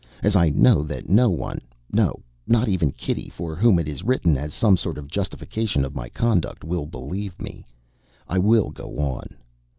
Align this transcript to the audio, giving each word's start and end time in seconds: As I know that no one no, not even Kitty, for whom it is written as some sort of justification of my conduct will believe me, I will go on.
As 0.23 0.35
I 0.35 0.49
know 0.49 0.81
that 0.81 1.09
no 1.09 1.29
one 1.29 1.61
no, 1.93 2.23
not 2.47 2.67
even 2.67 2.89
Kitty, 2.91 3.29
for 3.29 3.55
whom 3.55 3.77
it 3.77 3.87
is 3.87 4.01
written 4.03 4.35
as 4.35 4.51
some 4.51 4.75
sort 4.75 4.97
of 4.97 5.07
justification 5.09 5.85
of 5.85 5.93
my 5.93 6.09
conduct 6.09 6.63
will 6.63 6.87
believe 6.87 7.39
me, 7.39 7.67
I 8.27 8.39
will 8.39 8.71
go 8.71 8.97
on. 8.97 9.37